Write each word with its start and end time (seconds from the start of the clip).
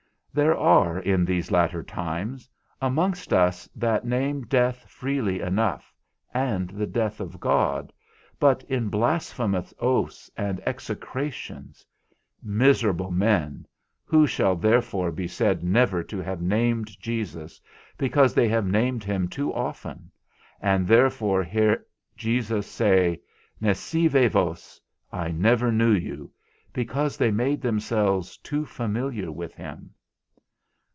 There 0.33 0.55
are 0.55 0.97
in 0.97 1.25
these 1.25 1.51
latter 1.51 1.83
times 1.83 2.49
amongst 2.81 3.33
us 3.33 3.67
that 3.75 4.05
name 4.05 4.43
death 4.43 4.89
freely 4.89 5.41
enough, 5.41 5.93
and 6.33 6.69
the 6.69 6.87
death 6.87 7.19
of 7.19 7.37
God, 7.37 7.91
but 8.39 8.63
in 8.69 8.87
blasphemous 8.87 9.73
oaths 9.77 10.31
and 10.37 10.61
execrations. 10.65 11.85
Miserable 12.41 13.11
men, 13.11 13.67
who 14.05 14.25
shall 14.25 14.55
therefore 14.55 15.11
be 15.11 15.27
said 15.27 15.65
never 15.65 16.01
to 16.03 16.19
have 16.19 16.41
named 16.41 16.97
Jesus, 17.01 17.59
because 17.97 18.33
they 18.33 18.47
have 18.47 18.65
named 18.65 19.03
him 19.03 19.27
too 19.27 19.53
often; 19.53 20.09
and 20.61 20.87
therefore 20.87 21.43
hear 21.43 21.85
Jesus 22.15 22.65
say, 22.67 23.19
Nescivi 23.61 24.29
vos, 24.29 24.79
I 25.11 25.29
never 25.31 25.73
knew 25.73 25.91
you, 25.91 26.31
because 26.71 27.17
they 27.17 27.31
made 27.31 27.61
themselves 27.61 28.37
too 28.37 28.65
familiar 28.65 29.29
with 29.29 29.55
him. 29.55 29.93